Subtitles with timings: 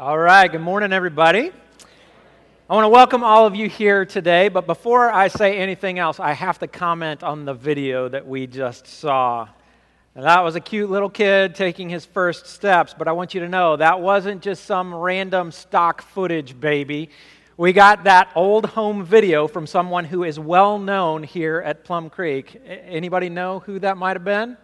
[0.00, 1.52] All right, good morning, everybody.
[2.70, 6.18] I want to welcome all of you here today, but before I say anything else,
[6.18, 9.46] I have to comment on the video that we just saw.
[10.14, 13.40] And that was a cute little kid taking his first steps, but I want you
[13.40, 17.10] to know that wasn't just some random stock footage baby.
[17.58, 22.08] We got that old home video from someone who is well known here at Plum
[22.08, 22.58] Creek.
[22.64, 24.56] Anybody know who that might have been?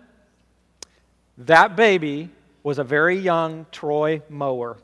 [1.37, 2.31] That baby
[2.63, 4.79] was a very young Troy Mower.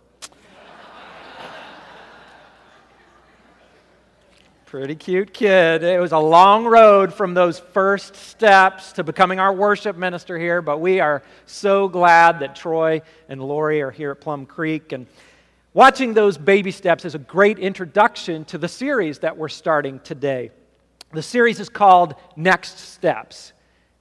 [4.72, 5.82] Pretty cute kid.
[5.82, 10.62] It was a long road from those first steps to becoming our worship minister here,
[10.62, 14.92] but we are so glad that Troy and Lori are here at Plum Creek.
[14.92, 15.06] And
[15.74, 20.50] watching those baby steps is a great introduction to the series that we're starting today.
[21.12, 23.52] The series is called Next Steps,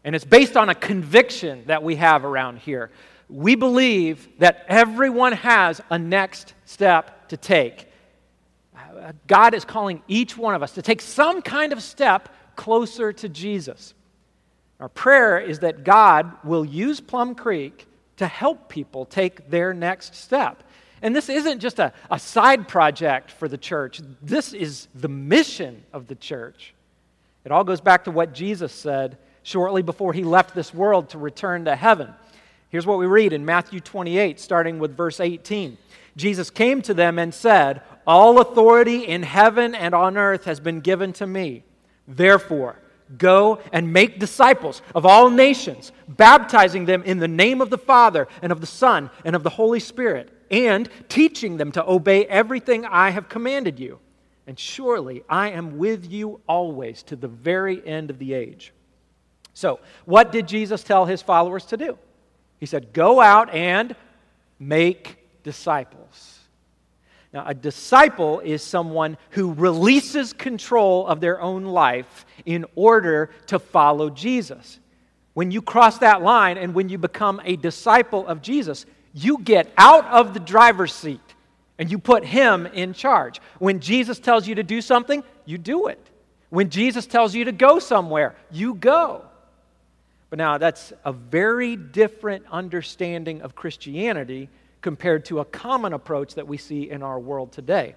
[0.06, 2.92] and it's based on a conviction that we have around here.
[3.28, 7.91] We believe that everyone has a next step to take.
[9.28, 13.30] God is calling each one of us to take some kind of step closer to
[13.30, 13.94] Jesus.
[14.80, 20.16] Our prayer is that God will use Plum Creek to help people take their next
[20.16, 20.64] step.
[21.02, 25.84] And this isn't just a, a side project for the church, this is the mission
[25.94, 26.74] of the church.
[27.44, 31.18] It all goes back to what Jesus said shortly before he left this world to
[31.18, 32.14] return to heaven.
[32.70, 35.78] Here's what we read in Matthew 28, starting with verse 18.
[36.16, 40.82] Jesus came to them and said, All authority in heaven and on earth has been
[40.82, 41.64] given to me.
[42.08, 42.80] Therefore,
[43.18, 48.28] go and make disciples of all nations, baptizing them in the name of the Father
[48.42, 52.86] and of the Son and of the Holy Spirit, and teaching them to obey everything
[52.86, 54.00] I have commanded you.
[54.48, 58.74] And surely I am with you always to the very end of the age.
[59.54, 61.98] So, what did Jesus tell his followers to do?
[62.60, 63.96] He said, Go out and
[64.60, 66.41] make disciples.
[67.34, 73.58] Now, a disciple is someone who releases control of their own life in order to
[73.58, 74.80] follow Jesus.
[75.34, 79.72] When you cross that line and when you become a disciple of Jesus, you get
[79.78, 81.22] out of the driver's seat
[81.78, 83.40] and you put him in charge.
[83.60, 86.06] When Jesus tells you to do something, you do it.
[86.50, 89.24] When Jesus tells you to go somewhere, you go.
[90.30, 94.50] But now that's a very different understanding of Christianity
[94.82, 97.96] compared to a common approach that we see in our world today.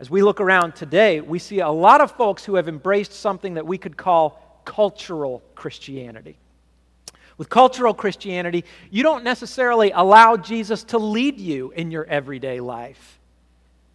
[0.00, 3.54] As we look around today, we see a lot of folks who have embraced something
[3.54, 6.38] that we could call cultural Christianity.
[7.36, 13.18] With cultural Christianity, you don't necessarily allow Jesus to lead you in your everyday life.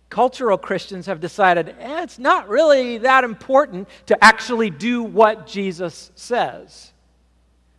[0.09, 6.11] Cultural Christians have decided eh, it's not really that important to actually do what Jesus
[6.15, 6.93] says.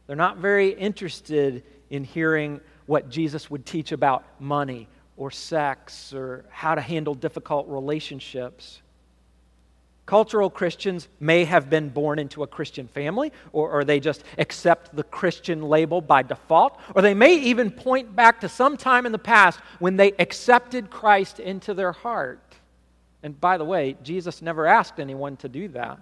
[0.07, 6.45] They're not very interested in hearing what Jesus would teach about money or sex or
[6.51, 8.81] how to handle difficult relationships.
[10.07, 14.95] Cultural Christians may have been born into a Christian family, or, or, they just accept
[14.95, 19.13] the Christian label by default, or they may even point back to some time in
[19.13, 22.41] the past when they accepted Christ into their heart.
[23.23, 25.99] And by the way, Jesus never asked anyone to do that.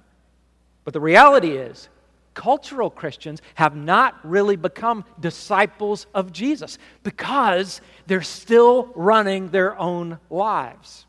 [0.84, 1.88] But the reality is,
[2.34, 10.19] cultural Christians have not really become disciples of Jesus because they're still running their own
[10.31, 11.06] lives.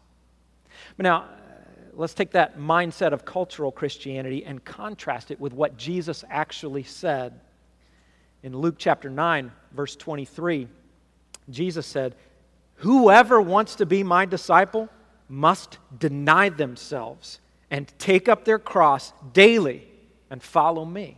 [0.98, 1.26] But now,
[1.94, 7.40] let's take that mindset of cultural Christianity and contrast it with what Jesus actually said.
[8.42, 10.68] In Luke chapter 9, verse 23,
[11.50, 12.16] Jesus said,
[12.78, 14.90] Whoever wants to be my disciple
[15.30, 17.40] must deny themselves
[17.72, 19.88] and take up their cross daily
[20.30, 21.18] and follow me.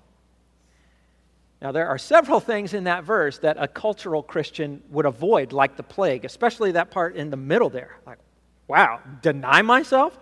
[1.62, 5.78] Now, there are several things in that verse that a cultural Christian would avoid, like
[5.78, 7.98] the plague, especially that part in the middle there.
[8.06, 8.20] Like,
[8.68, 10.18] wow, deny myself?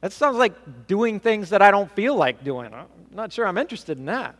[0.00, 2.74] That sounds like doing things that I don't feel like doing.
[2.74, 4.36] I'm not sure I'm interested in that.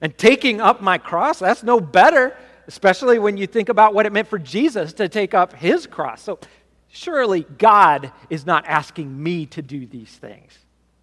[0.00, 4.12] And taking up my cross, that's no better, especially when you think about what it
[4.12, 6.22] meant for Jesus to take up his cross.
[6.22, 6.38] So,
[6.88, 10.56] surely God is not asking me to do these things.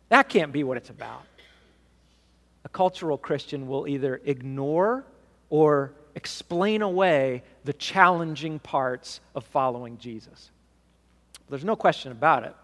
[0.10, 1.24] That can't be what it's about
[2.72, 5.06] cultural Christian will either ignore
[5.50, 10.52] or explain away the challenging parts of following Jesus.
[11.50, 12.56] There's no question about it.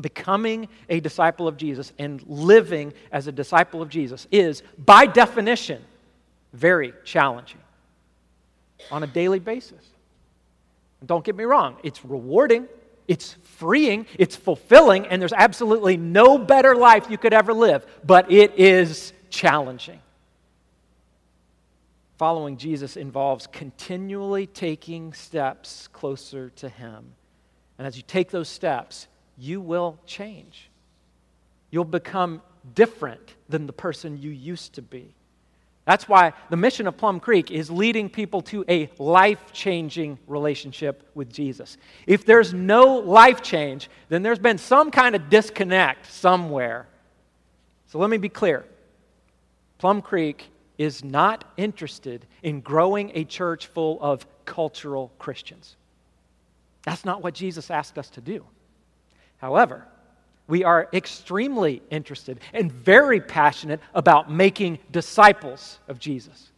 [0.00, 5.82] Becoming a disciple of Jesus and living as a disciple of Jesus is, by definition,
[6.52, 7.60] very challenging
[8.90, 9.84] on a daily basis.
[11.00, 12.66] And don't get me wrong, it's rewarding,
[13.06, 18.32] it's freeing, it's fulfilling, and there's absolutely no better life you could ever live, but
[18.32, 19.98] it is challenging.
[22.18, 27.04] Following Jesus involves continually taking steps closer to Him.
[27.76, 30.70] And as you take those steps, you will change.
[31.72, 32.42] You'll become
[32.76, 35.12] different than the person you used to be.
[35.84, 41.10] That's why the mission of Plum Creek is leading people to a life changing relationship
[41.14, 41.76] with Jesus.
[42.06, 46.86] If there's no life change, then there's been some kind of disconnect somewhere.
[47.88, 48.64] So let me be clear
[49.78, 50.48] Plum Creek
[50.78, 55.76] is not interested in growing a church full of cultural Christians.
[56.84, 58.44] That's not what Jesus asked us to do.
[59.38, 59.86] However,
[60.46, 66.50] we are extremely interested and very passionate about making disciples of Jesus.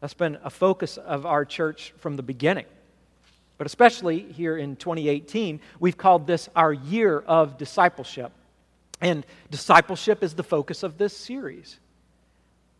[0.00, 2.66] That's been a focus of our church from the beginning.
[3.56, 8.32] But especially here in 2018, we've called this our year of discipleship.
[9.00, 11.78] And discipleship is the focus of this series.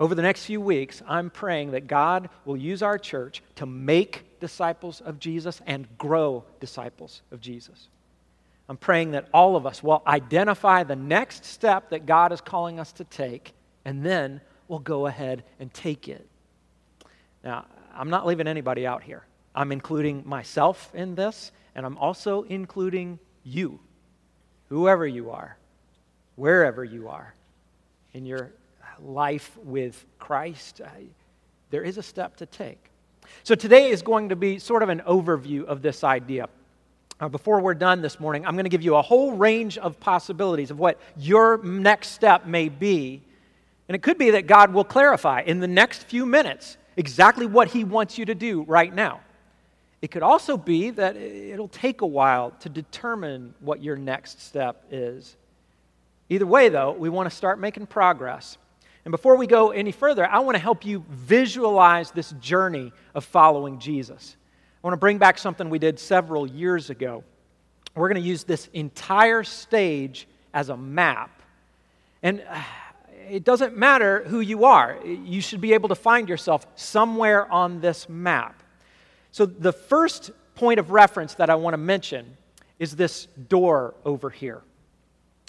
[0.05, 4.39] Over the next few weeks, I'm praying that God will use our church to make
[4.39, 7.89] disciples of Jesus and grow disciples of Jesus.
[8.69, 12.79] I'm praying that all of us will identify the next step that God is calling
[12.79, 13.55] us to take,
[13.87, 16.29] and then we'll go ahead and take it.
[17.43, 17.65] Now,
[17.97, 19.25] I'm not leaving anybody out here.
[19.55, 23.81] I'm including myself in this, and I'm also including you,
[24.69, 25.57] whoever you are,
[26.37, 27.33] wherever you are
[28.13, 28.53] in your
[29.03, 30.81] life with Christ,
[31.71, 32.91] there is a step to take.
[33.43, 36.49] So today is going to be sort of an overview of this idea.
[37.21, 40.01] Uh, before we're done this morning, I'm going to give you a whole range of
[40.01, 43.23] possibilities of what your next step may be.
[43.89, 47.69] And it could be that God will clarify in the next few minutes exactly what
[47.69, 49.21] He wants you to do right now.
[50.03, 54.85] It could also be that it'll take a while to determine what your next step
[54.91, 55.37] is.
[56.29, 58.59] Either way, though, we want to start making progress.
[59.05, 63.25] And before we go any further, I want to help you visualize this journey of
[63.25, 64.37] following Jesus.
[64.83, 67.23] I want to bring back something we did several years ago.
[67.95, 71.43] We're going to use this entire stage as a map.
[72.23, 72.63] And uh,
[73.29, 77.81] it doesn't matter who you are, you should be able to find yourself somewhere on
[77.81, 78.63] this map.
[79.33, 82.37] So, the first point of reference that I want to mention
[82.79, 84.63] is this door over here.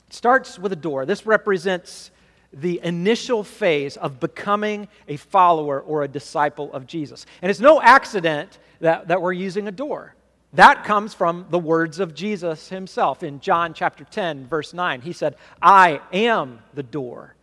[0.08, 1.06] It starts with a door.
[1.06, 2.12] This represents
[2.56, 7.25] the initial phase of becoming a follower or a disciple of Jesus.
[7.42, 10.16] And it's no accident that, that we're using a door.
[10.54, 15.02] That comes from the words of Jesus himself in John chapter 10, verse 9.
[15.02, 17.36] He said, I am the door.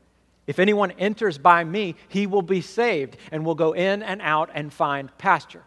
[0.46, 4.50] If anyone enters by me, he will be saved and will go in and out
[4.54, 5.62] and find pasture.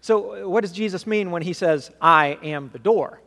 [0.00, 3.20] So, uh, what does Jesus mean when he says, I am the door?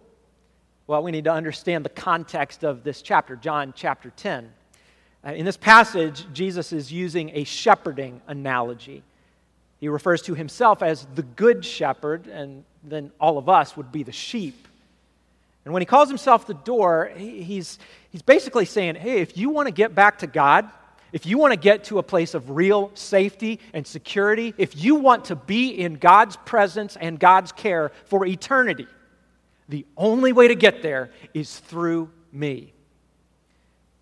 [0.87, 4.51] Well, we need to understand the context of this chapter, John chapter 10.
[5.25, 9.03] Uh, in this passage, Jesus is using a shepherding analogy.
[9.79, 14.03] He refers to himself as the good shepherd, and then all of us would be
[14.03, 14.67] the sheep.
[15.63, 17.77] And when he calls himself the door, he's,
[18.11, 20.69] he's basically saying, hey, if you want to get back to God,
[21.13, 24.95] if you want to get to a place of real safety and security, if you
[24.95, 28.87] want to be in God's presence and God's care for eternity,
[29.69, 32.73] the only way to get there is through me.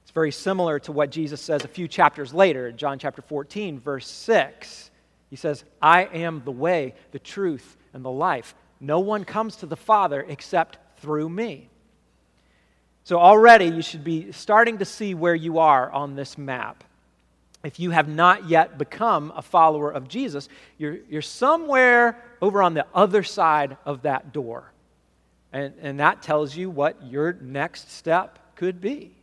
[0.10, 3.80] It's very similar to what Jesus says a few chapters later in John chapter 14,
[3.80, 4.90] verse 6.
[5.30, 8.56] He says, I am the way, the truth, and the life.
[8.80, 11.70] No one comes to the Father except through me.
[13.04, 16.84] So already you should be starting to see where you are on this map.
[17.64, 20.50] If you have not yet become a follower of Jesus,
[20.80, 24.74] you're, you're somewhere over on the other side of that door.
[25.54, 29.14] And, and that tells you what your next step could be.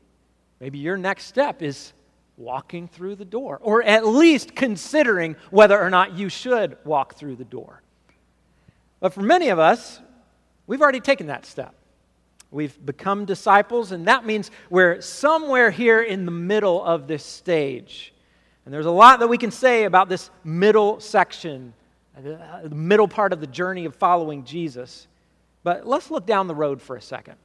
[0.61, 1.93] Maybe your next step is
[2.37, 7.37] walking through the door, or at least considering whether or not you should walk through
[7.37, 7.83] the door.
[9.01, 10.01] But for many of us,
[10.67, 11.75] we've already taken that step.
[12.51, 18.15] We've become disciples, and that means we're somewhere here in the middle of this stage.
[18.65, 21.73] And there's a lot that we can say about this middle section,
[22.17, 25.07] uh, the middle part of the journey of following Jesus.
[25.63, 27.37] But let's look down the road for a second.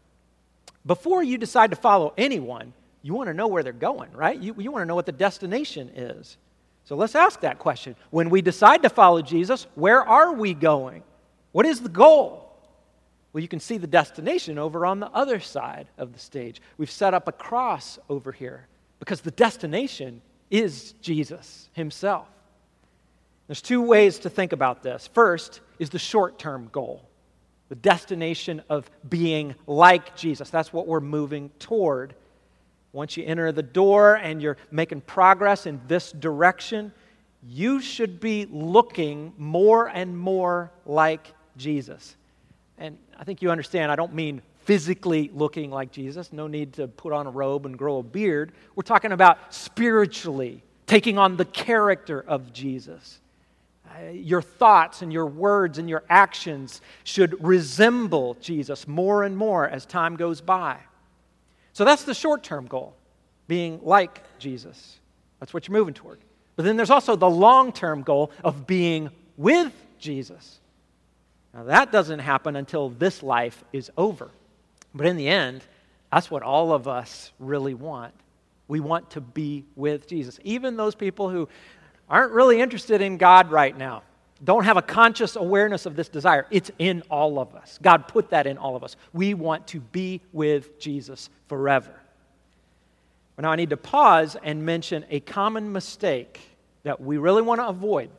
[0.85, 4.39] Before you decide to follow anyone, you want to know where they're going, right?
[4.39, 6.37] You, you want to know what the destination is.
[6.83, 7.95] So let's ask that question.
[8.09, 11.03] When we decide to follow Jesus, where are we going?
[11.51, 12.47] What is the goal?
[13.33, 16.61] Well, you can see the destination over on the other side of the stage.
[16.77, 18.67] We've set up a cross over here
[18.99, 22.27] because the destination is Jesus himself.
[23.47, 25.09] There's two ways to think about this.
[25.13, 27.09] First is the short term goal,
[27.69, 30.49] the destination of being like Jesus.
[30.49, 32.15] That's what we're moving toward.
[32.93, 36.91] Once you enter the door and you're making progress in this direction,
[37.47, 42.15] you should be looking more and more like Jesus.
[42.77, 46.87] and I think you understand, I don't mean physically looking like Jesus, no need to
[46.87, 48.51] put on a robe and grow a beard.
[48.75, 53.19] We're talking about spiritually taking on the character of Jesus.
[53.85, 59.67] Uh, your thoughts and your words and your actions should resemble Jesus more and more
[59.67, 60.77] as time goes by.
[61.73, 62.95] So that's the short term goal,
[63.47, 64.99] being like Jesus.
[65.39, 66.19] That's what you're moving toward.
[66.55, 70.59] But then there's also the long term goal of being with Jesus.
[71.53, 74.29] Now, that doesn't happen until this life is over.
[74.93, 75.63] But in the end,
[76.11, 78.13] that's what all of us really want.
[78.67, 80.39] We want to be with Jesus.
[80.43, 81.49] Even those people who
[82.09, 84.03] aren't really interested in God right now,
[84.43, 86.47] don't have a conscious awareness of this desire.
[86.49, 87.77] It's in all of us.
[87.81, 88.95] God put that in all of us.
[89.13, 91.93] We want to be with Jesus forever.
[93.37, 96.39] Now I need to pause and mention a common mistake
[96.83, 98.11] that we really want to avoid.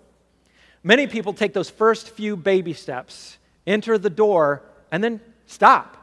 [0.82, 5.96] Many people take those first few baby steps, enter the door, and then stop.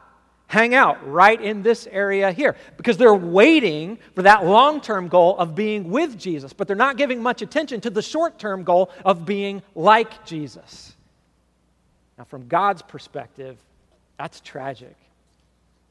[0.50, 5.38] Hang out right in this area here because they're waiting for that long term goal
[5.38, 8.90] of being with Jesus, but they're not giving much attention to the short term goal
[9.04, 10.92] of being like Jesus.
[12.18, 13.58] Now, from God's perspective,
[14.18, 14.96] that's tragic.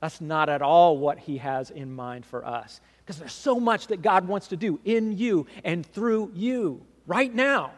[0.01, 3.87] That's not at all what He has in mind for us because there's so much
[3.87, 7.71] that God wants to do in you and through you right now.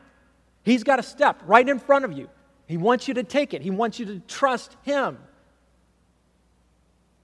[0.64, 2.28] He's got a step right in front of you.
[2.66, 5.20] He wants you to take it, He wants you to trust Him.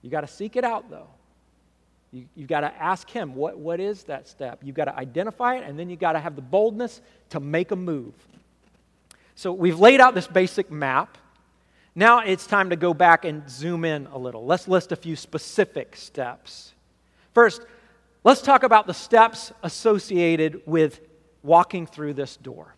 [0.02, 1.08] You got to seek it out, though.
[2.12, 4.62] You, have got to ask Him, what, what is that step?
[4.64, 7.72] You've got to identify it, and then you've got to have the boldness to make
[7.72, 8.14] a move.
[9.36, 11.18] So we've laid out this basic map.
[11.94, 14.46] Now it's time to go back and zoom in a little.
[14.46, 16.74] Let's list a few specific steps.
[17.34, 17.62] First,
[18.24, 21.02] let's talk about the steps associated with
[21.44, 22.74] walking through this door.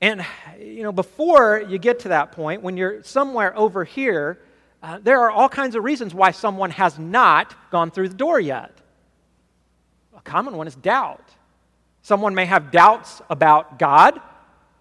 [0.00, 0.24] And,
[0.60, 4.40] you know, before you get to that point, when you're somewhere over here,
[4.82, 8.38] uh, there are all kinds of reasons why someone has not gone through the door
[8.38, 8.72] yet.
[10.16, 11.24] A common one is doubt.
[12.02, 14.20] Someone may have doubts about God,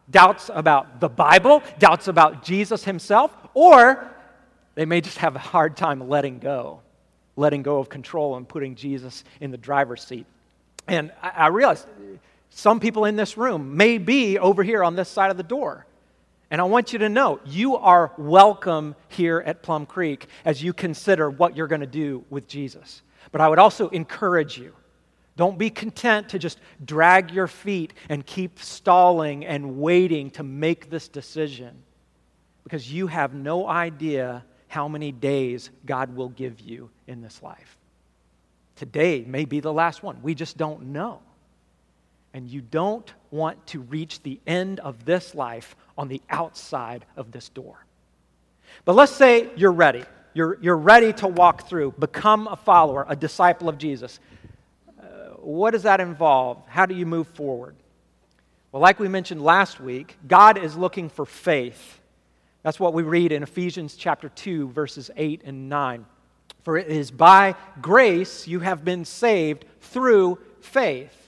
[0.09, 4.07] doubts about the Bible, doubts about Jesus himself, or
[4.75, 6.81] they may just have a hard time letting go,
[7.35, 10.27] letting go of control and putting Jesus in the driver's seat.
[10.87, 11.85] And I, I realize
[12.51, 15.86] some people in this room may be over here on this side of the door.
[16.49, 20.73] And I want you to know you are welcome here at Plum Creek as you
[20.73, 23.01] consider what you're going to do with Jesus.
[23.31, 24.73] But I would also encourage you
[25.35, 30.89] don't be content to just drag your feet and keep stalling and waiting to make
[30.89, 31.83] this decision
[32.63, 37.77] because you have no idea how many days God will give you in this life.
[38.75, 40.21] Today may be the last one.
[40.23, 41.19] We just don't know.
[42.37, 47.31] And you don't want to reach the end of this life on the outside of
[47.31, 47.83] this door.
[48.85, 50.03] But let's say you're ready.
[50.35, 54.19] You're, you're ready to walk through, become a follower, a disciple of Jesus.
[54.99, 55.03] Uh,
[55.37, 56.61] what does that involve?
[56.67, 57.75] How do you move forward?
[58.71, 61.99] Well, like we mentioned last week, God is looking for faith.
[62.61, 66.05] That's what we read in Ephesians chapter 2, verses 8 and 9.
[66.61, 71.26] For it is by grace you have been saved through faith.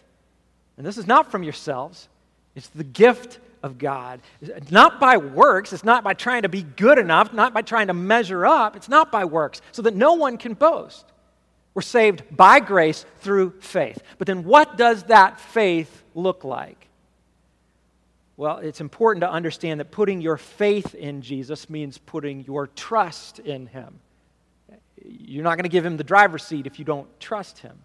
[0.79, 2.07] And this is not from yourselves,
[2.55, 4.21] it's the gift of God.
[4.41, 7.87] It's not by works, it's not by trying to be good enough, not by trying
[7.87, 11.05] to measure up, it's not by works, so that no one can boast.
[11.73, 14.01] We're saved by grace through faith.
[14.17, 16.87] But then what does that faith look like?
[18.37, 23.39] Well, it's important to understand that putting your faith in Jesus means putting your trust
[23.39, 23.99] in him.
[25.05, 27.77] You're not going to give him the driver's seat if you don't trust him.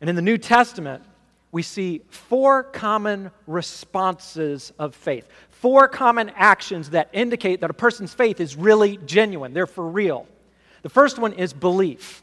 [0.00, 1.02] And in the New Testament,
[1.52, 8.14] we see four common responses of faith, four common actions that indicate that a person's
[8.14, 10.26] faith is really genuine, they're for real.
[10.80, 12.22] The first one is belief.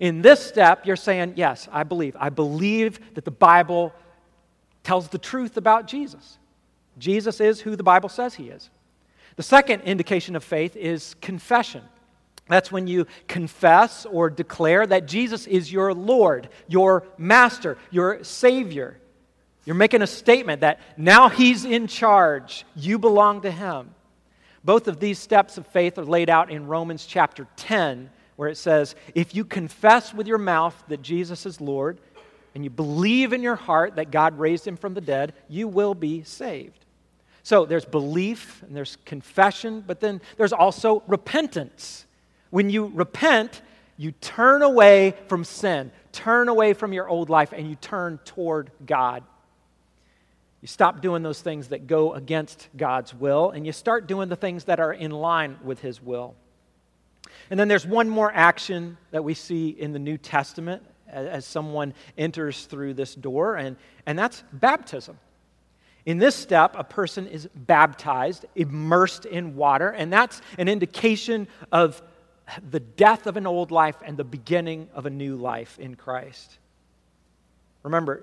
[0.00, 2.16] In this step, you're saying, Yes, I believe.
[2.18, 3.94] I believe that the Bible
[4.82, 6.38] tells the truth about Jesus.
[6.98, 8.70] Jesus is who the Bible says he is.
[9.36, 11.82] The second indication of faith is confession.
[12.48, 18.98] That's when you confess or declare that Jesus is your Lord, your Master, your Savior.
[19.64, 23.94] You're making a statement that now He's in charge, you belong to Him.
[24.62, 28.56] Both of these steps of faith are laid out in Romans chapter 10, where it
[28.56, 31.98] says, If you confess with your mouth that Jesus is Lord,
[32.54, 35.94] and you believe in your heart that God raised Him from the dead, you will
[35.94, 36.84] be saved.
[37.42, 42.06] So there's belief and there's confession, but then there's also repentance.
[42.54, 43.62] When you repent,
[43.96, 48.70] you turn away from sin, turn away from your old life, and you turn toward
[48.86, 49.24] God.
[50.62, 54.36] You stop doing those things that go against God's will, and you start doing the
[54.36, 56.36] things that are in line with His will.
[57.50, 61.46] And then there's one more action that we see in the New Testament as, as
[61.46, 63.74] someone enters through this door, and,
[64.06, 65.18] and that's baptism.
[66.06, 72.00] In this step, a person is baptized, immersed in water, and that's an indication of
[72.70, 76.58] the death of an old life and the beginning of a new life in Christ.
[77.82, 78.22] Remember,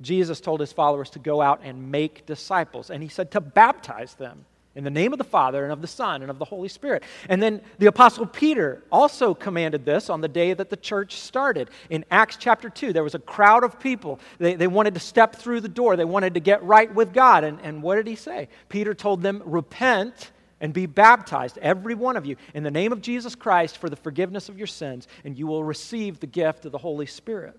[0.00, 4.14] Jesus told his followers to go out and make disciples, and he said to baptize
[4.14, 4.44] them
[4.76, 7.02] in the name of the Father and of the Son and of the Holy Spirit.
[7.30, 11.70] And then the Apostle Peter also commanded this on the day that the church started.
[11.88, 14.20] In Acts chapter 2, there was a crowd of people.
[14.38, 17.42] They, they wanted to step through the door, they wanted to get right with God.
[17.42, 18.48] And, and what did he say?
[18.68, 23.02] Peter told them, Repent and be baptized, every one of you, in the name of
[23.02, 26.72] Jesus Christ for the forgiveness of your sins, and you will receive the gift of
[26.72, 27.58] the Holy Spirit.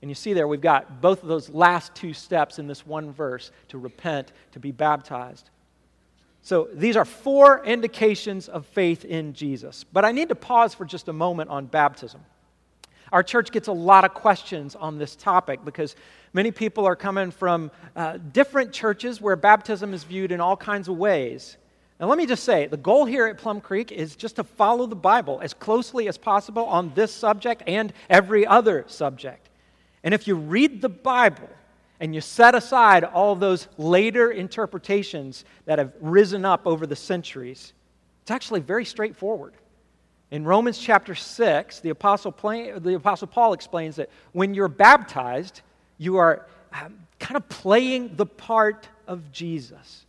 [0.00, 3.12] And you see there, we've got both of those last two steps in this one
[3.12, 5.50] verse to repent, to be baptized.
[6.40, 9.84] So these are four indications of faith in Jesus.
[9.84, 12.20] But I need to pause for just a moment on baptism.
[13.10, 15.96] Our church gets a lot of questions on this topic because
[16.32, 20.88] many people are coming from uh, different churches where baptism is viewed in all kinds
[20.88, 21.56] of ways.
[22.00, 24.86] Now, let me just say the goal here at Plum Creek is just to follow
[24.86, 29.48] the Bible as closely as possible on this subject and every other subject.
[30.04, 31.48] And if you read the Bible
[31.98, 37.72] and you set aside all those later interpretations that have risen up over the centuries,
[38.22, 39.54] it's actually very straightforward.
[40.30, 45.62] In Romans chapter 6, the Apostle, the Apostle Paul explains that when you're baptized,
[45.96, 50.04] you are um, kind of playing the part of Jesus.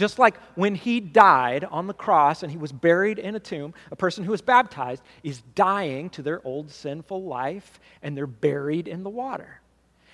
[0.00, 3.74] Just like when he died on the cross and he was buried in a tomb,
[3.90, 8.88] a person who is baptized is dying to their old sinful life and they're buried
[8.88, 9.60] in the water.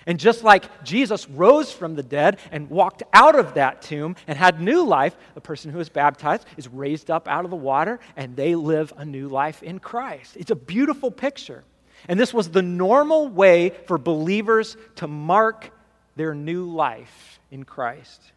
[0.05, 4.37] And just like Jesus rose from the dead and walked out of that tomb and
[4.37, 8.01] had new life, the person who is baptized is raised up out of the water
[8.17, 10.35] and they live a new life in Christ.
[10.35, 11.63] It's a beautiful picture.
[12.09, 15.71] And this was the normal way for believers to mark
[16.17, 18.33] their new life in Christ.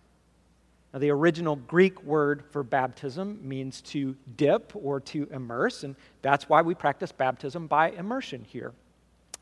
[0.93, 6.49] Now, the original Greek word for baptism means to dip or to immerse, and that's
[6.49, 8.73] why we practice baptism by immersion here.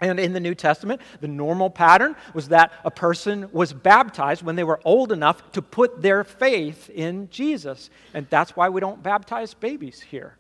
[0.00, 4.54] And in the New Testament, the normal pattern was that a person was baptized when
[4.54, 7.90] they were old enough to put their faith in Jesus.
[8.14, 10.37] And that's why we don't baptize babies here.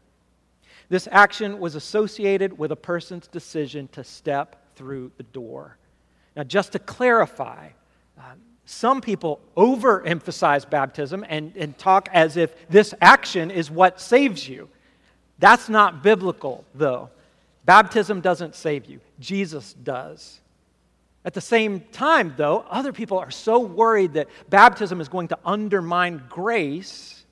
[0.88, 5.76] This action was associated with a person's decision to step through the door.
[6.36, 7.70] Now, just to clarify,
[8.16, 8.38] um,
[8.70, 14.68] some people overemphasize baptism and, and talk as if this action is what saves you.
[15.38, 17.08] That's not biblical, though.
[17.64, 20.40] Baptism doesn't save you, Jesus does.
[21.24, 25.38] At the same time, though, other people are so worried that baptism is going to
[25.46, 27.24] undermine grace,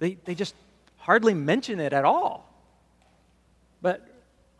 [0.00, 0.54] they, they just
[0.98, 2.46] hardly mention it at all.
[3.80, 4.06] But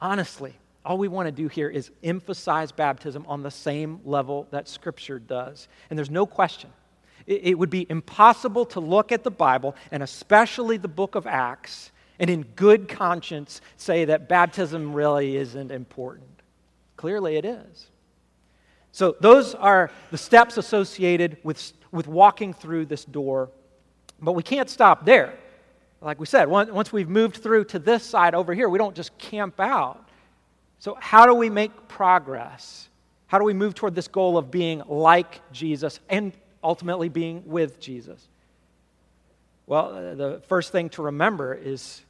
[0.00, 0.54] honestly,
[0.84, 5.18] all we want to do here is emphasize baptism on the same level that Scripture
[5.18, 5.66] does.
[5.88, 6.70] And there's no question.
[7.26, 11.90] It, would be impossible to look at the Bible, and especially the book of Acts,
[12.18, 16.42] and in good conscience say that baptism really isn't important.
[16.98, 17.86] Clearly, it is.
[18.92, 23.48] So, those are the steps associated with, with walking through this door.
[24.20, 25.34] But we can't stop there.
[26.02, 29.16] Like we said, once we've moved through to this side over here, we don't just
[29.16, 30.03] camp out.
[30.84, 32.90] So, how do we make progress?
[33.26, 36.30] How do we move toward this goal of being like Jesus and
[36.62, 38.28] ultimately being with Jesus?
[39.66, 42.02] Well, the first thing to remember is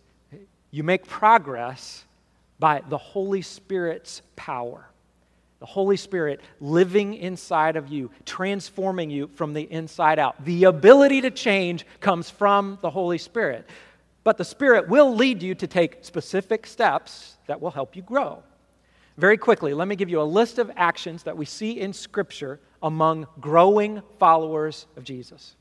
[0.73, 2.05] you make progress
[2.59, 4.89] by the Holy Spirit's power.
[5.61, 10.45] The Holy Spirit living inside of you, transforming you from the inside out.
[10.45, 13.69] The ability to change comes from the Holy Spirit.
[14.25, 18.43] But the Spirit will lead you to take specific steps that will help you grow.
[19.17, 22.59] Very quickly, let me give you a list of actions that we see in Scripture
[22.83, 25.55] among growing followers of Jesus.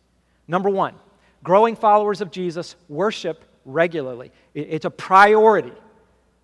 [0.48, 0.96] Number one,
[1.44, 5.74] growing followers of Jesus worship regularly, it's a priority.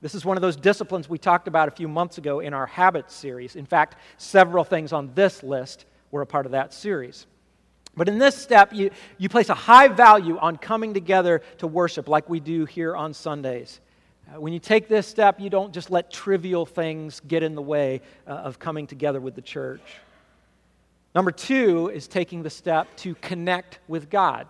[0.01, 2.67] This is one of those disciplines we talked about a few months ago in our
[2.67, 3.55] Habits series.
[3.55, 7.25] In fact, several things on this list were a part of that series.
[7.97, 12.07] But in this step, you, you place a high value on coming together to worship
[12.07, 13.81] like we do here on Sundays.
[14.29, 17.61] Uh, when you take this step, you don't just let trivial things get in the
[17.61, 19.81] way uh, of coming together with the church.
[21.15, 24.47] Number two is taking the step to connect with God.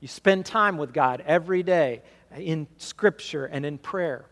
[0.00, 2.02] You spend time with God every day
[2.36, 4.24] in Scripture and in prayer.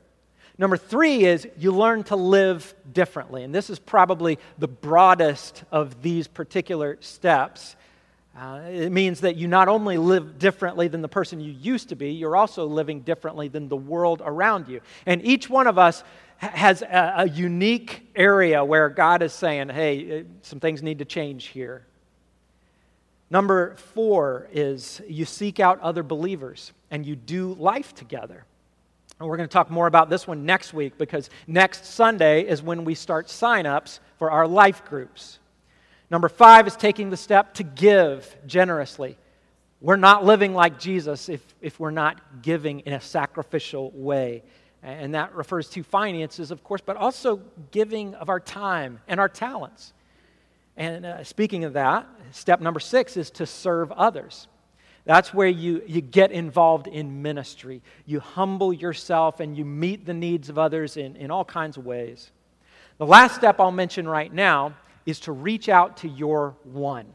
[0.59, 3.45] Number three is you learn to live differently.
[3.45, 7.77] And this is probably the broadest of these particular steps.
[8.37, 11.97] Uh, it means that you not only live differently than the person you used to
[11.97, 14.81] be, you're also living differently than the world around you.
[15.05, 16.05] And each one of us
[16.39, 21.05] has a, a unique area where God is saying, hey, uh, some things need to
[21.05, 21.85] change here.
[23.31, 28.45] Number four is you seek out other believers and you do life together.
[29.19, 32.63] And we're going to talk more about this one next week because next Sunday is
[32.63, 35.40] when we start sign-ups for our life groups.
[36.11, 39.17] Number five is taking the step to give generously.
[39.81, 44.43] We're not living like Jesus if, if we're not giving in a sacrificial way.
[44.83, 49.29] And that refers to finances, of course, but also giving of our time and our
[49.29, 49.93] talents.
[50.77, 54.49] And uh, speaking of that, step number six is to serve others.
[55.05, 57.83] That's where you, you get involved in ministry.
[58.07, 61.85] You humble yourself and you meet the needs of others in, in all kinds of
[61.85, 62.31] ways.
[62.99, 64.75] The last step I'll mention right now
[65.07, 67.07] is to reach out to your one.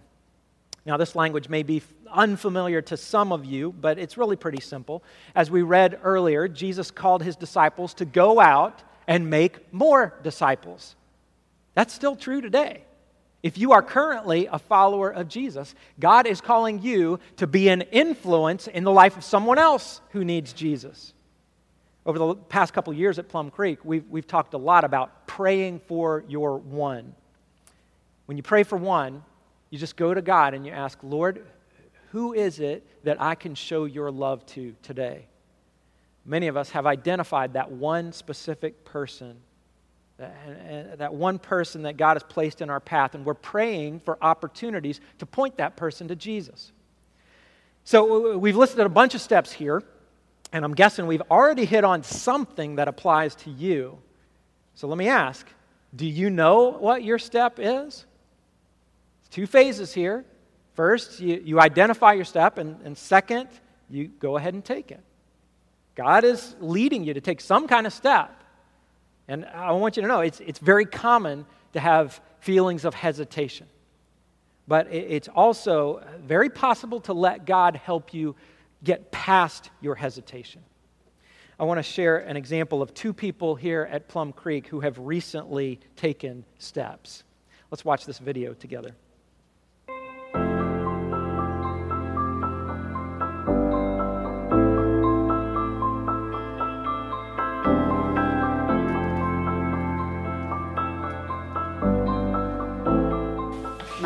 [0.85, 5.03] Now, this language may be unfamiliar to some of you, but it's really pretty simple.
[5.33, 10.95] As we read earlier, Jesus called his disciples to go out and make more disciples.
[11.73, 12.83] That's still true today.
[13.43, 17.81] If you are currently a follower of Jesus, God is calling you to be an
[17.81, 21.13] influence in the life of someone else who needs Jesus.
[22.07, 25.79] Over the past couple years at Plum Creek, we've, we've talked a lot about praying
[25.87, 27.13] for your one.
[28.25, 29.23] When you pray for one,
[29.69, 31.45] you just go to God and you ask, Lord,
[32.11, 35.25] who is it that I can show your love to today?
[36.25, 39.37] Many of us have identified that one specific person,
[40.17, 45.01] that one person that God has placed in our path, and we're praying for opportunities
[45.19, 46.71] to point that person to Jesus.
[47.83, 49.83] So we've listed a bunch of steps here,
[50.51, 53.99] and I'm guessing we've already hit on something that applies to you.
[54.73, 55.45] So let me ask
[55.95, 58.05] do you know what your step is?
[59.35, 60.23] Two phases here.
[60.75, 63.49] First, you, you identify your step, and, and second,
[63.89, 65.01] you go ahead and take it.
[65.93, 68.43] God is leading you to take some kind of step.
[69.27, 73.67] And I want you to know it's, it's very common to have feelings of hesitation.
[74.69, 78.37] But it's also very possible to let God help you
[78.85, 80.61] get past your hesitation.
[81.59, 84.97] I want to share an example of two people here at Plum Creek who have
[84.97, 87.25] recently taken steps.
[87.69, 88.95] Let's watch this video together.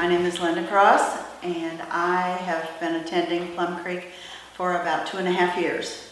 [0.09, 4.07] Name is Linda Cross, and I have been attending Plum Creek
[4.55, 6.09] for about two and a half years.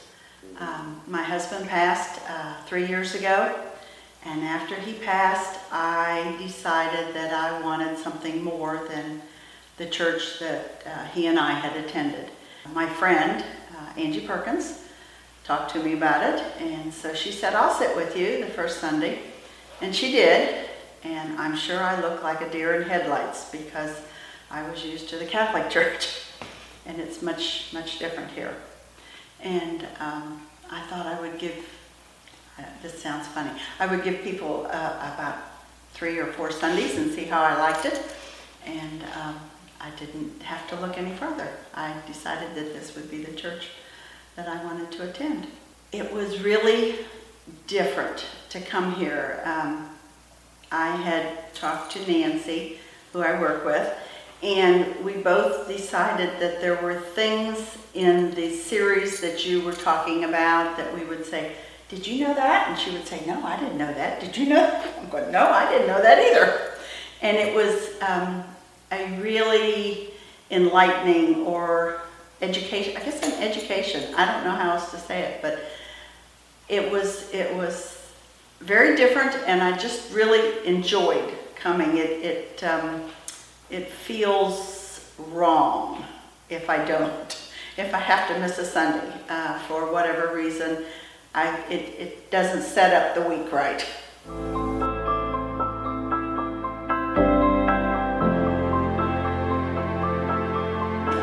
[0.60, 3.56] Um, my husband passed uh, three years ago,
[4.24, 9.20] and after he passed, I decided that I wanted something more than
[9.78, 12.30] the church that uh, he and I had attended.
[12.74, 13.44] My friend,
[13.76, 14.84] uh, Angie Perkins,
[15.44, 18.80] talked to me about it, and so she said, I'll sit with you the first
[18.80, 19.22] Sunday.
[19.82, 20.67] And she did,
[21.08, 24.02] and I'm sure I look like a deer in headlights because
[24.52, 26.22] I was used to the Catholic Church,
[26.86, 28.54] and it's much, much different here.
[29.42, 31.56] And um, I thought I would give,
[32.60, 35.38] uh, this sounds funny, I would give people uh, about
[35.94, 38.02] three or four Sundays and see how I liked it.
[38.66, 39.40] And um,
[39.80, 41.48] I didn't have to look any further.
[41.74, 43.70] I decided that this would be the church
[44.36, 45.48] that I wanted to attend.
[45.94, 46.96] It was really
[47.66, 49.42] different to come here.
[49.46, 49.97] Um,
[50.72, 52.80] I had talked to Nancy,
[53.14, 53.94] who I work with,
[54.44, 60.26] and we both decided that there were things in the series that you were talking
[60.26, 61.54] about that we would say,
[61.90, 62.70] Did you know that?
[62.70, 64.20] And she would say, No, I didn't know that.
[64.20, 64.84] Did you know?
[65.00, 66.72] I'm going, No, I didn't know that either.
[67.22, 68.44] And it was um,
[68.92, 70.12] a really
[70.52, 72.02] enlightening or
[72.42, 74.14] education, I guess an education.
[74.16, 75.60] I don't know how else to say it, but
[76.70, 77.97] it was, it was
[78.60, 81.98] very different, and I just really enjoyed coming.
[81.98, 83.04] It it um,
[83.70, 86.04] it feels wrong
[86.50, 87.44] if I don't.
[87.78, 90.86] If I have to miss a Sunday uh, for whatever reason,
[91.36, 93.86] I it it doesn't set up the week right.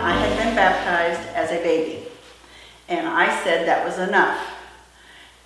[0.01, 2.07] I had been baptized as a baby,
[2.88, 4.54] and I said that was enough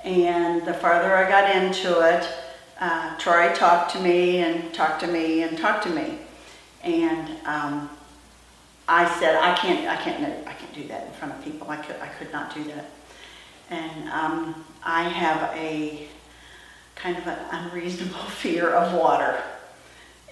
[0.09, 2.27] and the farther I got into it,
[2.81, 6.17] uh, Troy talked to me and talked to me and talked to me.
[6.83, 7.91] And um,
[8.89, 11.69] I said, I can't, I can't, I can't do that in front of people.
[11.69, 12.87] I could, I could not do that.
[13.69, 16.09] And um, I have a
[16.95, 19.43] kind of an unreasonable fear of water.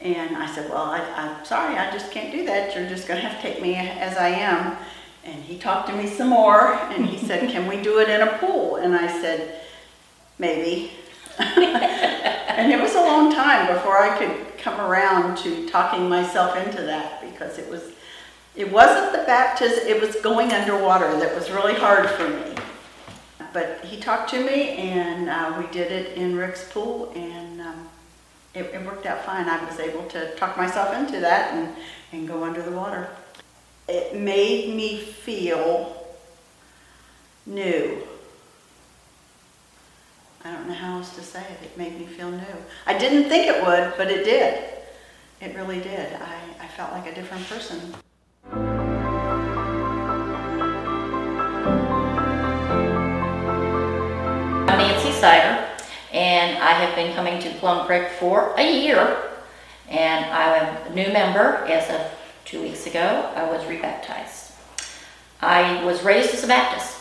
[0.00, 2.74] And I said, Well, I, I'm sorry, I just can't do that.
[2.74, 4.78] You're just going to have to take me as I am.
[5.22, 8.22] And he talked to me some more and he said, Can we do it in
[8.26, 8.76] a pool?
[8.76, 9.60] And I said,
[10.38, 10.92] Maybe.
[11.38, 16.82] and it was a long time before I could come around to talking myself into
[16.82, 17.82] that because it was
[18.56, 22.54] it wasn't the baptism, it was going underwater that was really hard for me.
[23.52, 27.88] But he talked to me and uh, we did it in Rick's pool and um,
[28.54, 29.46] it, it worked out fine.
[29.46, 31.76] I was able to talk myself into that and,
[32.12, 33.10] and go under the water.
[33.88, 36.06] It made me feel
[37.44, 38.08] new.
[40.46, 41.64] I don't know how else to say it.
[41.64, 42.56] It made me feel new.
[42.86, 44.62] I didn't think it would, but it did.
[45.40, 46.12] It really did.
[46.12, 47.96] I, I felt like a different person.
[54.68, 55.66] I'm Nancy Sider,
[56.12, 59.16] and I have been coming to Plum Creek for a year.
[59.88, 62.00] And I am a new member as of
[62.44, 63.32] two weeks ago.
[63.34, 64.52] I was rebaptized.
[65.40, 67.00] I was raised as a Baptist,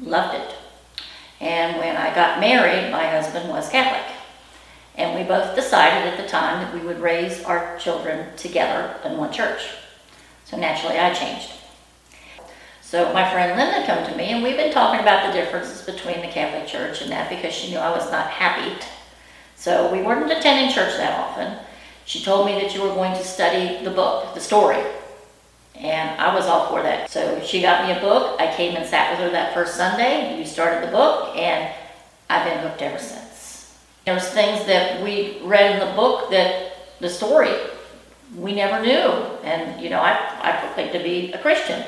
[0.00, 0.61] loved it.
[1.42, 4.06] And when I got married, my husband was Catholic.
[4.94, 9.16] And we both decided at the time that we would raise our children together in
[9.16, 9.62] one church.
[10.44, 11.50] So naturally, I changed.
[12.80, 16.20] So my friend Linda come to me, and we've been talking about the differences between
[16.20, 18.80] the Catholic Church and that because she knew I was not happy.
[19.56, 21.58] So we weren't attending church that often.
[22.04, 24.84] She told me that you were going to study the book, the story,
[25.74, 27.10] and I was all for that.
[27.10, 28.40] So she got me a book.
[28.40, 30.38] I came and sat with her that first Sunday.
[30.38, 31.74] You started the book, and
[32.28, 33.74] I've been hooked ever since.
[34.04, 37.54] There's things that we read in the book that the story
[38.36, 39.10] we never knew,
[39.44, 41.84] and you know I I proclaimed to be a Christian.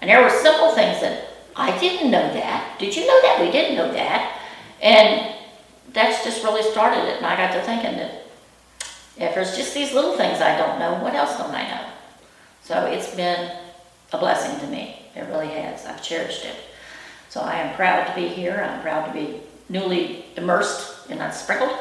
[0.00, 2.78] And there were simple things that I didn't know that.
[2.78, 3.40] Did you know that?
[3.40, 4.40] We didn't know that.
[4.80, 5.36] And
[5.92, 7.18] that's just really started it.
[7.18, 8.26] And I got to thinking that
[9.16, 11.92] if there's just these little things I don't know, what else don't I know?
[12.64, 13.56] So it's been
[14.12, 15.02] a blessing to me.
[15.14, 15.84] It really has.
[15.86, 16.56] I've cherished it.
[17.28, 18.66] So I am proud to be here.
[18.68, 21.76] I'm proud to be newly immersed and not sprinkled.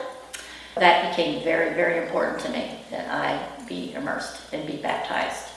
[0.76, 5.50] That became very, very important to me that I be immersed and be baptized.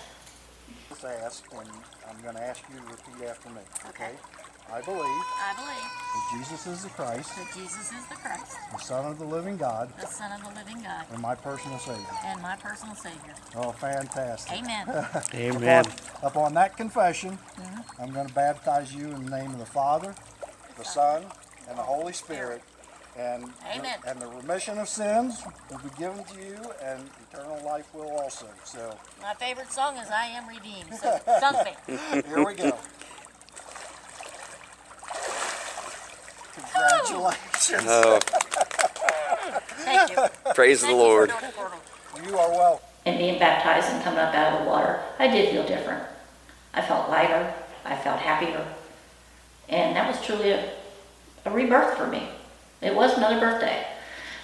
[0.89, 1.69] Just ask, and
[2.09, 3.61] I'm going to ask you to repeat after me.
[3.89, 4.11] Okay.
[4.73, 8.79] I believe I believe that Jesus is the Christ, that Jesus is the Christ, the
[8.79, 12.05] Son of the living God, the Son of the living God, and my personal Savior.
[12.25, 13.35] and my personal Savior.
[13.57, 14.59] Oh, fantastic.
[14.59, 14.89] Amen.
[15.35, 15.85] Amen.
[15.87, 18.03] Upon, upon that confession, mm-hmm.
[18.03, 20.15] I'm going to baptize you in the name of the Father,
[20.77, 21.25] the Son,
[21.69, 22.63] and the Holy Spirit.
[23.17, 23.97] And, Amen.
[24.09, 28.49] and the remission of sins will be given to you, and eternal life will also.
[28.65, 30.93] So My favorite song is I Am Redeemed.
[31.01, 31.97] So dunk me.
[32.27, 32.77] here we go.
[36.55, 37.83] Congratulations.
[37.87, 38.19] Oh,
[39.85, 40.17] Thank you.
[40.55, 41.29] praise the Thank you for Lord.
[41.31, 42.29] doing it for me.
[42.31, 42.87] You are welcome.
[43.07, 46.03] and being baptized and coming up out of the water, I did feel different.
[46.73, 47.53] I felt lighter.
[47.85, 48.65] I felt happier.
[49.69, 50.71] And that was truly a,
[51.45, 52.29] a rebirth for me.
[52.81, 53.87] It was another birthday.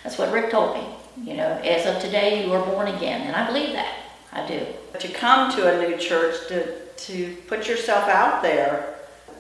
[0.03, 0.85] That's what Rick told me.
[1.25, 3.23] You know, as of today, you are born again.
[3.23, 3.95] And I believe that.
[4.33, 4.65] I do.
[4.99, 8.95] To come to a new church, to, to put yourself out there,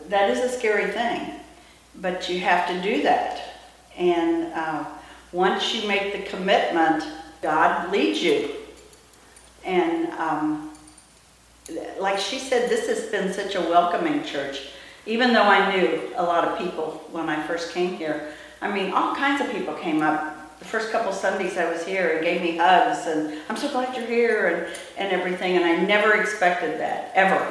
[0.08, 1.39] that is a scary thing.
[1.96, 3.42] But you have to do that.
[3.96, 4.84] And uh,
[5.32, 7.04] once you make the commitment,
[7.42, 8.50] God leads you.
[9.64, 10.72] And um,
[11.98, 14.70] like she said, this has been such a welcoming church.
[15.06, 18.92] Even though I knew a lot of people when I first came here, I mean,
[18.92, 20.36] all kinds of people came up.
[20.58, 23.96] The first couple Sundays I was here and gave me hugs, and I'm so glad
[23.96, 25.56] you're here, and, and everything.
[25.56, 27.50] And I never expected that, ever.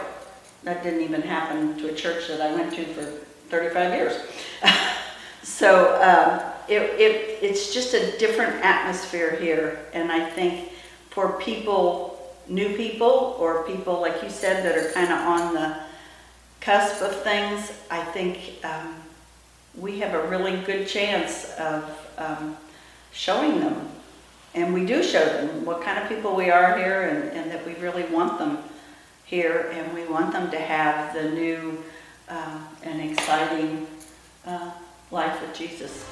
[0.64, 4.20] That didn't even happen to a church that I went to for 35 years.
[5.44, 10.70] so um, it, it, it's just a different atmosphere here, and I think
[11.10, 15.78] for people, new people, or people like you said that are kind of on the
[16.62, 18.96] cusp of things, I think um,
[19.76, 21.84] we have a really good chance of
[22.18, 22.58] um,
[23.12, 23.90] showing them.
[24.56, 27.66] And we do show them what kind of people we are here and, and that
[27.66, 28.58] we really want them
[29.26, 31.84] here and we want them to have the new
[32.30, 33.88] uh, and exciting
[34.46, 34.72] uh,
[35.12, 36.06] life with Jesus.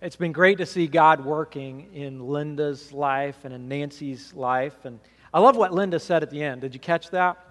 [0.00, 4.84] It's been great to see God working in Linda's life and in Nancy's life.
[4.84, 4.98] And
[5.34, 6.62] I love what Linda said at the end.
[6.62, 7.47] Did you catch that?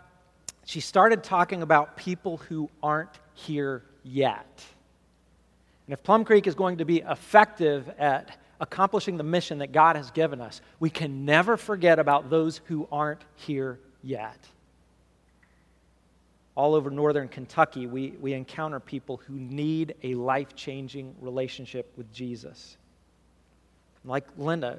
[0.67, 4.61] She started talking about people who aren't here yet.
[5.87, 9.95] And if Plum Creek is going to be effective at accomplishing the mission that God
[9.95, 14.37] has given us, we can never forget about those who aren't here yet.
[16.53, 22.11] All over northern Kentucky, we, we encounter people who need a life changing relationship with
[22.11, 22.75] Jesus.
[24.03, 24.77] Like Linda,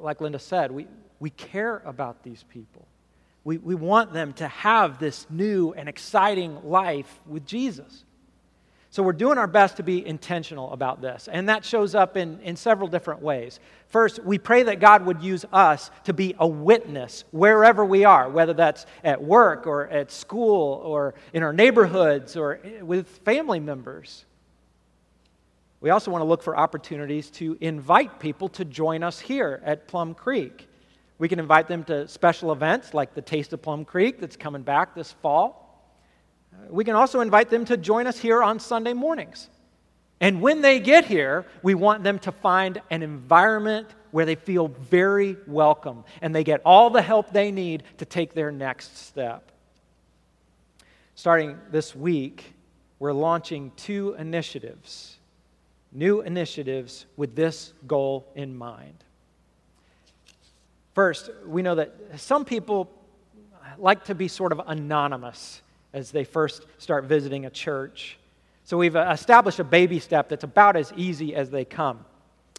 [0.00, 0.88] like Linda said, we,
[1.20, 2.84] we care about these people.
[3.44, 8.04] We, we want them to have this new and exciting life with Jesus.
[8.92, 11.28] So we're doing our best to be intentional about this.
[11.30, 13.60] And that shows up in, in several different ways.
[13.86, 18.28] First, we pray that God would use us to be a witness wherever we are,
[18.28, 24.24] whether that's at work or at school or in our neighborhoods or with family members.
[25.80, 29.86] We also want to look for opportunities to invite people to join us here at
[29.86, 30.66] Plum Creek.
[31.20, 34.62] We can invite them to special events like the Taste of Plum Creek that's coming
[34.62, 35.94] back this fall.
[36.50, 39.50] Uh, we can also invite them to join us here on Sunday mornings.
[40.22, 44.68] And when they get here, we want them to find an environment where they feel
[44.68, 49.52] very welcome and they get all the help they need to take their next step.
[51.16, 52.54] Starting this week,
[52.98, 55.18] we're launching two initiatives,
[55.92, 59.04] new initiatives with this goal in mind.
[61.00, 62.90] First, we know that some people
[63.78, 65.62] like to be sort of anonymous
[65.94, 68.18] as they first start visiting a church.
[68.64, 72.04] So we've uh, established a baby step that's about as easy as they come.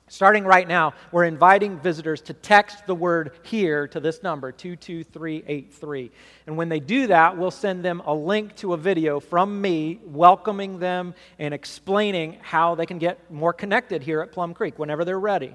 [0.07, 6.09] Starting right now, we're inviting visitors to text the word here to this number, 22383.
[6.47, 9.99] And when they do that, we'll send them a link to a video from me
[10.03, 15.05] welcoming them and explaining how they can get more connected here at Plum Creek whenever
[15.05, 15.53] they're ready.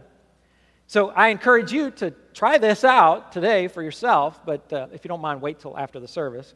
[0.89, 5.09] So I encourage you to try this out today for yourself, but uh, if you
[5.09, 6.55] don't mind, wait till after the service.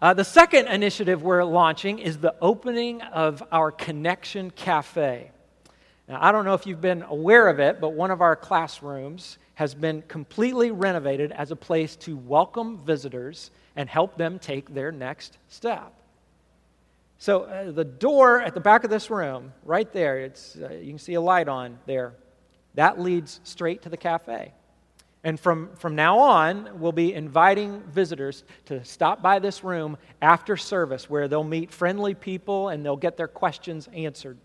[0.00, 5.30] Uh, the second initiative we're launching is the opening of our Connection Cafe.
[6.08, 9.36] Now, I don't know if you've been aware of it, but one of our classrooms
[9.56, 14.90] has been completely renovated as a place to welcome visitors and help them take their
[14.90, 15.92] next step.
[17.18, 20.92] So, uh, the door at the back of this room, right there, it's, uh, you
[20.92, 22.14] can see a light on there,
[22.74, 24.52] that leads straight to the cafe.
[25.22, 30.56] And from, from now on, we'll be inviting visitors to stop by this room after
[30.56, 34.38] service where they'll meet friendly people and they'll get their questions answered.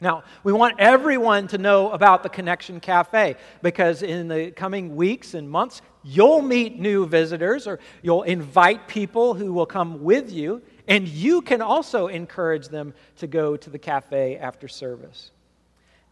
[0.00, 5.32] Now, we want everyone to know about the Connection Cafe because in the coming weeks
[5.32, 10.60] and months, you'll meet new visitors or you'll invite people who will come with you,
[10.86, 15.30] and you can also encourage them to go to the cafe after service.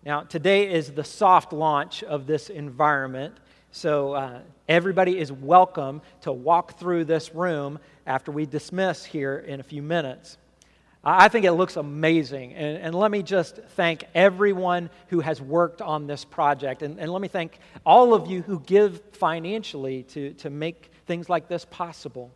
[0.04, 3.36] Now, today is the soft launch of this environment.
[3.70, 9.60] So uh, everybody is welcome to walk through this room after we dismiss here in
[9.60, 10.38] a few minutes.
[11.04, 12.52] I think it looks amazing.
[12.54, 16.82] And, and let me just thank everyone who has worked on this project.
[16.82, 21.28] And, and let me thank all of you who give financially to, to make things
[21.28, 22.32] like this possible.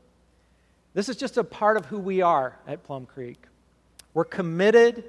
[0.94, 3.42] This is just a part of who we are at Plum Creek.
[4.14, 5.02] We're committed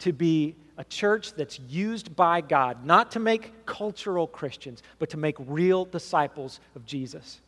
[0.00, 5.16] to be a church that's used by God not to make cultural Christians, but to
[5.16, 7.40] make real disciples of Jesus.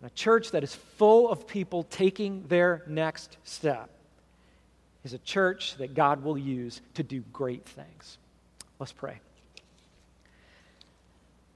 [0.00, 3.90] And a church that is full of people taking their next step
[5.04, 8.18] is a church that God will use to do great things.
[8.78, 9.20] Let's pray.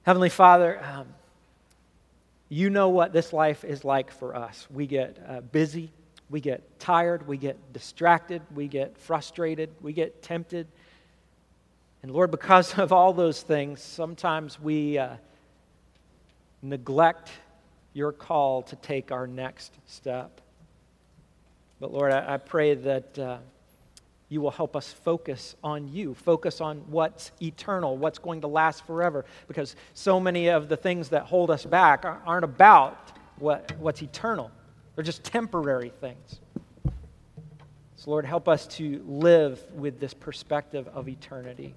[0.03, 1.07] Heavenly Father, um,
[2.49, 4.67] you know what this life is like for us.
[4.69, 5.91] We get uh, busy
[6.33, 10.65] we get tired, we get distracted, we get frustrated, we get tempted.
[12.01, 15.17] And Lord, because of all those things, sometimes we uh,
[16.63, 17.29] neglect
[17.93, 20.41] your call to take our next step.
[21.79, 23.37] But Lord, I, I pray that uh,
[24.27, 28.87] you will help us focus on you, focus on what's eternal, what's going to last
[28.87, 34.01] forever, because so many of the things that hold us back aren't about what, what's
[34.01, 34.49] eternal.
[34.95, 36.39] They're just temporary things.
[37.95, 41.73] So, Lord, help us to live with this perspective of eternity.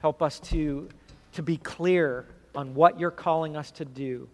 [0.00, 0.88] Help us to,
[1.32, 4.28] to be clear on what you're calling us to do.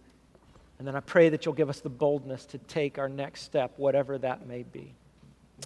[0.79, 3.73] And then I pray that you'll give us the boldness to take our next step,
[3.77, 4.95] whatever that may be.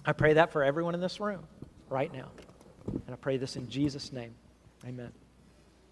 [0.05, 1.43] I pray that for everyone in this room
[1.89, 2.29] right now.
[2.87, 4.35] And I pray this in Jesus' name.
[4.85, 5.11] Amen.